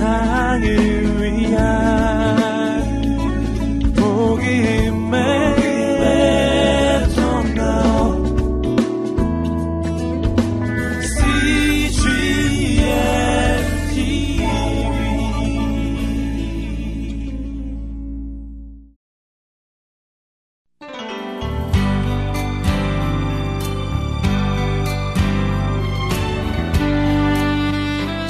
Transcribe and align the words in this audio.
세상을 0.00 0.64
위한 1.20 1.60
복음의 3.94 5.60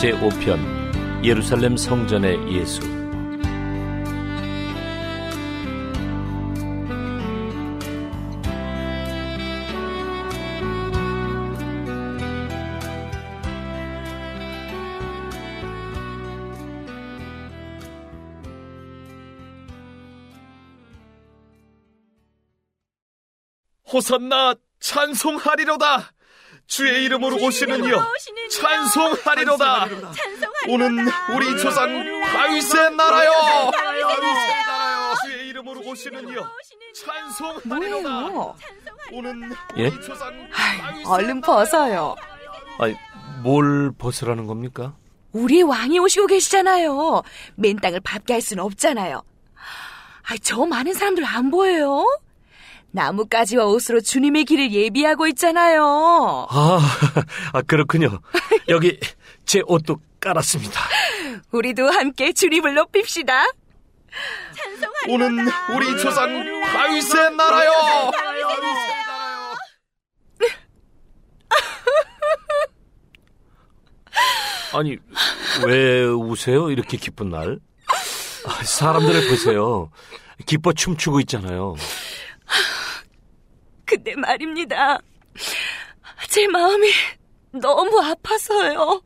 제5편 0.00 0.79
예루살렘 1.22 1.76
성전의 1.76 2.50
예수. 2.52 2.80
호산나 23.92 24.54
찬송하리로다 24.78 26.12
주의 26.70 27.04
이름으로 27.04 27.36
오시는 27.44 27.84
이여 27.84 28.00
찬송하리로다 28.48 29.88
오는 30.68 30.98
우리 31.34 31.58
조상 31.58 32.22
다윗의 32.22 32.94
나라여 32.94 33.72
주의 35.24 35.48
이름으로 35.48 35.80
오시는 35.80 36.28
이여 36.28 36.48
찬송하리로다? 36.94 38.54
오는 39.12 39.52
예? 39.78 39.88
우리 39.88 40.00
조상 40.00 40.28
아이, 40.54 41.04
얼른 41.04 41.40
벗어요. 41.40 42.14
아니 42.78 42.94
뭘 43.42 43.90
벗으라는 43.98 44.46
겁니까? 44.46 44.94
우리 45.32 45.62
왕이 45.62 45.98
오시고 45.98 46.28
계시잖아요. 46.28 47.22
맨 47.56 47.76
땅을 47.78 47.98
밟게 48.00 48.34
할 48.34 48.40
수는 48.40 48.62
없잖아요. 48.62 49.22
아, 50.22 50.36
저 50.40 50.64
많은 50.66 50.94
사람들 50.94 51.24
안 51.24 51.50
보여요? 51.50 52.04
나뭇가지와 52.92 53.66
옷으로 53.66 54.00
주님의 54.00 54.44
길을 54.46 54.72
예비하고 54.72 55.26
있잖아요. 55.28 56.46
아, 56.50 56.80
아 57.52 57.62
그렇군요. 57.62 58.20
여기 58.68 58.98
제 59.44 59.62
옷도 59.66 59.98
깔았습니다. 60.20 60.80
우리도 61.52 61.88
함께 61.90 62.32
주님을 62.32 62.74
높입시다. 62.74 63.44
오는 65.08 65.38
우리 65.74 65.98
조상 65.98 66.28
다윗의 66.64 67.36
나라여 67.36 68.10
아니 74.74 74.96
왜 75.64 76.04
우세요? 76.04 76.70
이렇게 76.70 76.96
기쁜 76.96 77.30
날? 77.30 77.58
아, 78.46 78.64
사람들을 78.64 79.28
보세요. 79.28 79.90
기뻐 80.46 80.72
춤추고 80.72 81.20
있잖아요 81.20 81.74
근데 83.90 84.14
말입니다. 84.14 85.00
제 86.28 86.46
마음이 86.46 86.88
너무 87.50 88.00
아파서요. 88.00 89.02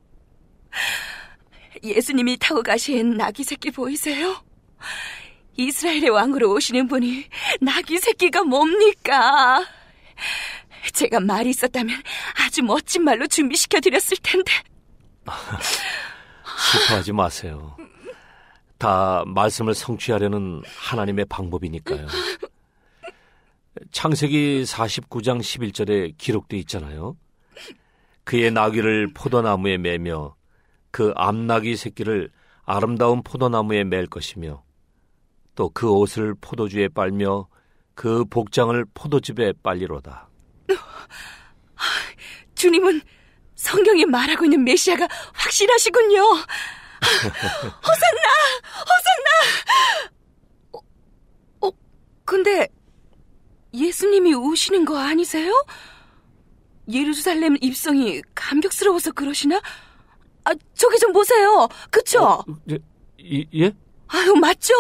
예수님이 1.83 2.37
타고 2.37 2.63
가신 2.63 3.17
나귀 3.17 3.45
새끼 3.45 3.71
보이세요? 3.71 4.45
이스라엘의 5.57 6.11
왕으로 6.11 6.53
오시는 6.53 6.89
분이 6.89 7.27
나귀 7.63 7.99
새끼가 7.99 8.43
뭡니까? 8.45 9.65
제가 10.93 11.21
말이 11.21 11.49
있었다면 11.49 12.03
아주 12.45 12.63
멋진 12.63 13.05
말로 13.05 13.27
준비시켜 13.27 13.81
드렸을 13.81 14.19
텐데. 14.23 14.53
슬퍼하지 16.73 17.13
마세요 17.13 17.75
다 18.79 19.25
말씀을 19.27 19.75
성취하려는 19.75 20.63
하나님의 20.77 21.25
방법이니까요 21.25 22.07
창세기 24.05 24.65
49장 24.65 25.41
11절에 25.41 26.19
기록돼 26.19 26.59
있잖아요. 26.59 27.17
그의 28.25 28.51
나귀를 28.51 29.15
포도나무에 29.15 29.79
매며 29.79 30.37
그 30.91 31.15
암나귀 31.17 31.75
새끼를 31.75 32.31
아름다운 32.67 33.23
포도나무에 33.23 33.85
맬 33.85 34.07
것이며 34.07 34.63
또 35.55 35.71
그 35.71 35.91
옷을 35.91 36.35
포도주에 36.39 36.89
빨며 36.89 37.49
그 37.95 38.27
복장을 38.27 38.85
포도즙에 38.93 39.55
빨리로다. 39.63 40.29
주님은 42.57 43.01
성경에 43.55 44.05
말하고 44.05 44.45
있는 44.45 44.65
메시아가 44.65 45.09
확실하시군요. 45.33 46.21
호산나! 47.01 48.29
호산나! 48.85 50.11
어, 50.73 50.81
어, 51.63 51.71
근데 52.27 52.69
예수님이 53.75 54.35
오시는 54.35 54.85
거 54.85 54.99
아니세요? 54.99 55.53
예루살렘 56.91 57.57
입성이 57.61 58.23
감격스러워서 58.35 59.13
그러시나? 59.13 59.61
아, 60.45 60.53
저기 60.75 60.99
좀 60.99 61.13
보세요. 61.13 61.69
그쵸? 61.91 62.23
어, 62.23 62.45
예? 62.71 62.79
이- 63.19 63.47
예? 63.55 63.73
아유, 64.09 64.35
맞죠? 64.35 64.75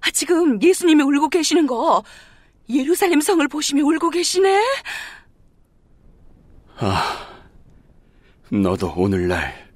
아, 0.00 0.10
지금 0.12 0.60
예수님이 0.60 1.02
울고 1.04 1.28
계시는 1.28 1.66
거 1.66 2.02
예루살렘 2.68 3.20
성을 3.20 3.46
보시며 3.48 3.82
울고 3.84 4.10
계시네? 4.10 4.60
너도 8.50 8.92
오늘날 8.96 9.68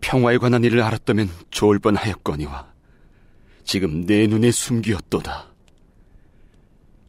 평화에 0.00 0.38
관한 0.38 0.64
일을 0.64 0.82
알았다면 0.82 1.30
좋을 1.50 1.78
뻔하였거니와 1.78 2.72
지금 3.64 4.04
내 4.06 4.26
눈에 4.26 4.50
숨기었도다. 4.50 5.51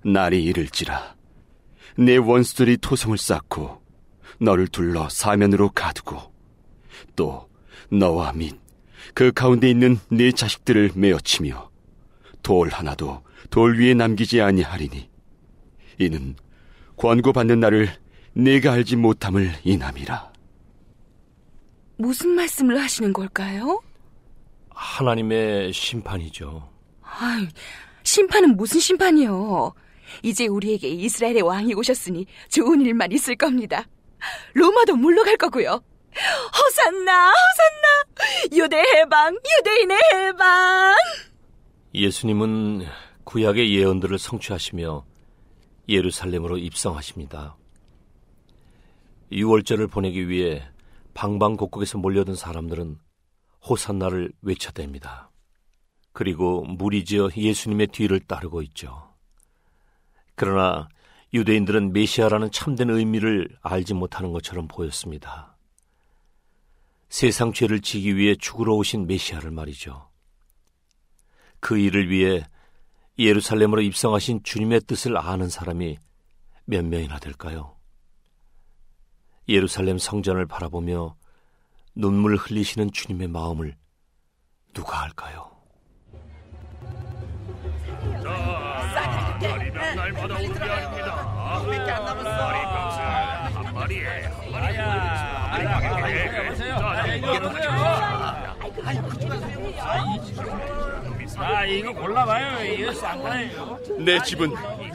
날이 0.06 0.44
이를지라 0.44 1.16
내 1.98 2.18
원수들이 2.18 2.78
토성을 2.78 3.18
쌓고 3.18 3.82
너를 4.40 4.68
둘러 4.68 5.10
사면으로 5.10 5.70
가두고 5.70 6.34
또 7.16 7.50
너와 7.92 8.34
및 8.34 8.56
그 9.14 9.32
가운데 9.32 9.70
있는 9.70 10.00
네 10.10 10.32
자식들을 10.32 10.92
메어치며 10.96 11.70
돌 12.42 12.70
하나도 12.70 13.24
돌 13.50 13.80
위에 13.80 13.94
남기지 13.94 14.42
아니하리니 14.42 15.10
이는 16.00 16.36
권고받는 16.98 17.60
날을 17.60 17.90
내가 18.34 18.74
알지 18.74 18.96
못함을 18.96 19.54
인함이라. 19.64 20.34
무슨 21.98 22.32
말씀을 22.32 22.82
하시는 22.82 23.14
걸까요? 23.14 23.82
하나님의 24.70 25.72
심판이죠. 25.72 26.70
아이, 27.04 27.48
심판은 28.04 28.58
무슨 28.58 28.80
심판이요? 28.80 29.74
이제 30.22 30.48
우리에게 30.48 30.88
이스라엘의 30.90 31.42
왕이 31.42 31.74
오셨으니 31.74 32.26
좋은 32.50 32.82
일만 32.82 33.12
있을 33.12 33.36
겁니다. 33.36 33.86
로마도 34.54 34.96
물러갈 34.96 35.38
거고요. 35.38 35.84
호산나, 36.56 37.32
호산나! 37.32 38.64
유대 38.64 38.78
해방, 38.78 39.36
유대인의 39.60 39.98
해방! 40.14 40.96
예수님은 41.94 42.86
구약의 43.24 43.76
예언들을 43.76 44.18
성취하시며 44.20 45.06
예루살렘으로 45.90 46.58
입성하십니다. 46.58 47.58
유월절을 49.32 49.88
보내기 49.88 50.30
위해 50.30 50.64
방방곡곡에서 51.14 51.98
몰려든 51.98 52.36
사람들은 52.36 52.98
호산나를 53.68 54.32
외쳐댑니다. 54.44 55.30
그리고 56.12 56.64
무리지어 56.64 57.30
예수님의 57.36 57.88
뒤를 57.88 58.20
따르고 58.20 58.62
있죠. 58.64 59.13
그러나 60.36 60.90
유대인들은 61.34 61.94
메시아라는 61.94 62.52
참된 62.52 62.90
의미를 62.90 63.50
알지 63.62 63.94
못하는 63.94 64.32
것처럼 64.32 64.68
보였습니다. 64.68 65.58
세상 67.10 67.54
죄를 67.54 67.82
지기 67.82 68.16
위해 68.16 68.36
죽으러 68.36 68.74
오신 68.76 69.08
메시아를 69.08 69.52
말이죠. 69.52 70.10
그 71.60 71.78
일을 71.78 72.10
위해 72.10 72.44
예루살렘으로 73.18 73.82
입성하신 73.82 74.44
주님의 74.44 74.82
뜻을 74.82 75.18
아는 75.18 75.50
사람이 75.50 75.98
몇 76.66 76.84
명이나 76.84 77.20
될까요? 77.20 77.78
예루살렘 79.48 79.98
성전을 79.98 80.46
바라보며 80.48 81.16
눈물 81.96 82.36
흘리시는 82.36 82.92
주님의 82.92 83.28
마음을 83.28 83.76
누가 84.74 85.04
알까요? 85.04 85.53
날이면 89.44 89.96
날마다 89.96 90.36
우리 90.36 90.48
아닙니다. 90.48 91.62
우리밖에 91.68 91.92
안 91.92 92.06
남았어. 92.06 92.30
한 92.30 93.74
마리에 93.74 94.08
한 94.24 94.52
마리 94.52 94.78
아 101.38 101.66
이거 101.66 101.94
골라봐요. 101.94 102.74
이거 102.74 102.94
싼 102.94 103.22
거예요. 103.22 103.80
내 104.00 104.22
집은 104.22 104.52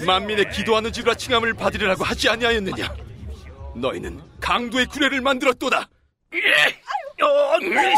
만민의 0.07 0.51
기도하는 0.51 0.93
집이라 0.93 1.15
칭함을 1.15 1.55
받으리라고 1.55 2.05
하지 2.05 2.29
아니하였느냐? 2.29 2.95
너희는 3.75 4.21
강도의 4.41 4.87
구례를 4.87 5.21
만들었도다. 5.21 5.89
어, 7.21 7.59
왜, 7.61 7.95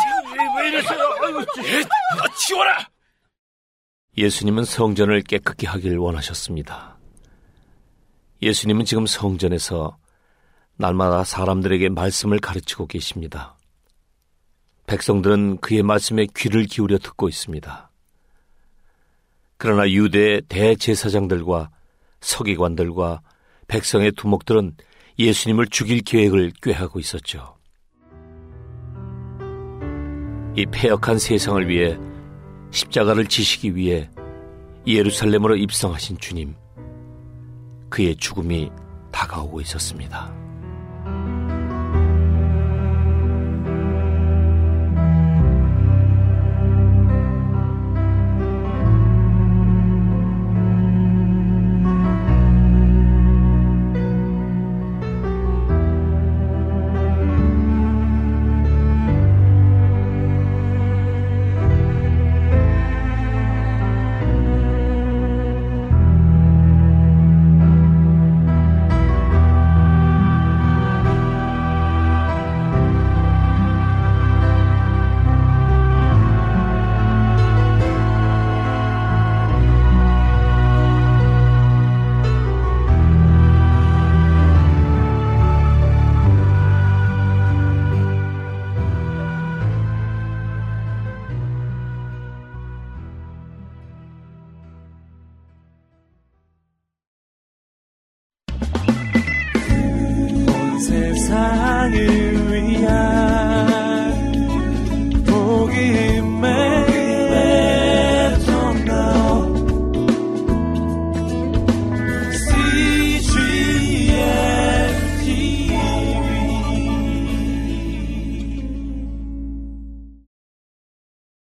왜 0.58 0.68
이랬어요? 0.68 1.14
아이고, 1.22 1.40
예, 1.64 1.80
너 2.16 2.26
치워라. 2.36 2.88
예수님은 4.16 4.64
성전을 4.64 5.22
깨끗게 5.22 5.66
하길 5.66 5.96
원하셨습니다. 5.98 6.98
예수님은 8.42 8.84
지금 8.84 9.06
성전에서 9.06 9.96
날마다 10.76 11.24
사람들에게 11.24 11.90
말씀을 11.90 12.40
가르치고 12.40 12.86
계십니다. 12.86 13.56
백성들은 14.86 15.58
그의 15.58 15.82
말씀에 15.82 16.26
귀를 16.36 16.64
기울여 16.64 16.98
듣고 16.98 17.28
있습니다. 17.28 17.90
그러나 19.58 19.88
유대의 19.88 20.42
대제사장들과 20.48 21.70
서기관들과 22.20 23.20
백성의 23.68 24.12
두목들은 24.12 24.74
예수님을 25.18 25.66
죽일 25.66 26.00
계획을 26.00 26.52
꾀하고 26.62 26.98
있었죠. 26.98 27.56
이 30.56 30.66
폐역한 30.66 31.18
세상을 31.18 31.68
위해 31.68 31.96
십자가를 32.70 33.26
지시기 33.26 33.74
위해 33.74 34.08
예루살렘으로 34.86 35.56
입성하신 35.56 36.18
주님, 36.18 36.54
그의 37.88 38.16
죽음이 38.16 38.70
다가오고 39.10 39.60
있었습니다. 39.60 40.39